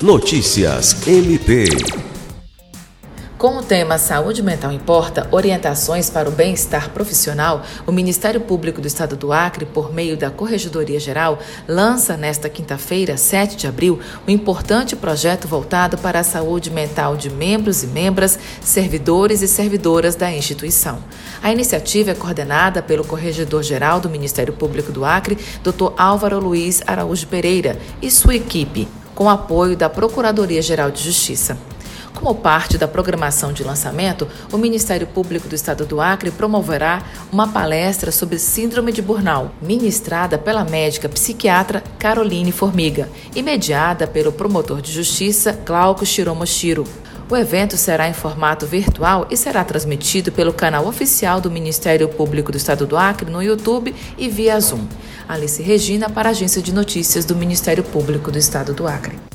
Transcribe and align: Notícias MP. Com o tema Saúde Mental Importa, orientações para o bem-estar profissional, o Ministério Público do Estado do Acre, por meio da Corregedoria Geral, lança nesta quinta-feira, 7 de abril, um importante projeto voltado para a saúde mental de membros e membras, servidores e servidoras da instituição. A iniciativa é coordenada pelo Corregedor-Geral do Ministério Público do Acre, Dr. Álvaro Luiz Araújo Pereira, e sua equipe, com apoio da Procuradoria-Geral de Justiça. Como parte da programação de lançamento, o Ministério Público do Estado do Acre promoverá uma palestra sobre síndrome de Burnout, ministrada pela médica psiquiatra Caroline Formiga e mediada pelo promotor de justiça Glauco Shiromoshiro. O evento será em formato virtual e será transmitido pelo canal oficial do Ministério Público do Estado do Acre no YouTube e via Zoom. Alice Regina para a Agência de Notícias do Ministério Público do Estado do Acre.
Notícias 0.00 1.08
MP. 1.08 1.66
Com 3.36 3.56
o 3.56 3.62
tema 3.64 3.98
Saúde 3.98 4.44
Mental 4.44 4.70
Importa, 4.70 5.26
orientações 5.32 6.08
para 6.08 6.28
o 6.28 6.32
bem-estar 6.32 6.90
profissional, 6.90 7.64
o 7.84 7.90
Ministério 7.90 8.40
Público 8.40 8.80
do 8.80 8.86
Estado 8.86 9.16
do 9.16 9.32
Acre, 9.32 9.66
por 9.66 9.92
meio 9.92 10.16
da 10.16 10.30
Corregedoria 10.30 11.00
Geral, 11.00 11.40
lança 11.66 12.16
nesta 12.16 12.48
quinta-feira, 12.48 13.16
7 13.16 13.56
de 13.56 13.66
abril, 13.66 13.98
um 14.26 14.30
importante 14.30 14.94
projeto 14.94 15.48
voltado 15.48 15.98
para 15.98 16.20
a 16.20 16.24
saúde 16.24 16.70
mental 16.70 17.16
de 17.16 17.28
membros 17.28 17.82
e 17.82 17.88
membras, 17.88 18.38
servidores 18.60 19.42
e 19.42 19.48
servidoras 19.48 20.14
da 20.14 20.30
instituição. 20.30 21.02
A 21.42 21.52
iniciativa 21.52 22.12
é 22.12 22.14
coordenada 22.14 22.80
pelo 22.82 23.04
Corregedor-Geral 23.04 23.98
do 23.98 24.08
Ministério 24.08 24.52
Público 24.52 24.92
do 24.92 25.04
Acre, 25.04 25.36
Dr. 25.64 25.92
Álvaro 25.96 26.38
Luiz 26.38 26.82
Araújo 26.86 27.26
Pereira, 27.26 27.76
e 28.00 28.08
sua 28.12 28.36
equipe, 28.36 28.86
com 29.18 29.28
apoio 29.28 29.76
da 29.76 29.90
Procuradoria-Geral 29.90 30.92
de 30.92 31.02
Justiça. 31.02 31.58
Como 32.14 32.36
parte 32.36 32.78
da 32.78 32.86
programação 32.86 33.52
de 33.52 33.64
lançamento, 33.64 34.28
o 34.52 34.56
Ministério 34.56 35.08
Público 35.08 35.48
do 35.48 35.56
Estado 35.56 35.84
do 35.84 36.00
Acre 36.00 36.30
promoverá 36.30 37.02
uma 37.32 37.48
palestra 37.48 38.12
sobre 38.12 38.38
síndrome 38.38 38.92
de 38.92 39.02
Burnout, 39.02 39.50
ministrada 39.60 40.38
pela 40.38 40.64
médica 40.64 41.08
psiquiatra 41.08 41.82
Caroline 41.98 42.52
Formiga 42.52 43.08
e 43.34 43.42
mediada 43.42 44.06
pelo 44.06 44.30
promotor 44.30 44.80
de 44.80 44.92
justiça 44.92 45.50
Glauco 45.66 46.06
Shiromoshiro. 46.06 46.84
O 47.30 47.36
evento 47.36 47.76
será 47.76 48.08
em 48.08 48.14
formato 48.14 48.66
virtual 48.66 49.26
e 49.30 49.36
será 49.36 49.62
transmitido 49.62 50.32
pelo 50.32 50.50
canal 50.50 50.86
oficial 50.86 51.42
do 51.42 51.50
Ministério 51.50 52.08
Público 52.08 52.50
do 52.50 52.56
Estado 52.56 52.86
do 52.86 52.96
Acre 52.96 53.30
no 53.30 53.42
YouTube 53.42 53.94
e 54.16 54.30
via 54.30 54.58
Zoom. 54.58 54.86
Alice 55.28 55.62
Regina 55.62 56.08
para 56.08 56.30
a 56.30 56.32
Agência 56.32 56.62
de 56.62 56.72
Notícias 56.72 57.26
do 57.26 57.36
Ministério 57.36 57.84
Público 57.84 58.30
do 58.30 58.38
Estado 58.38 58.72
do 58.72 58.88
Acre. 58.88 59.27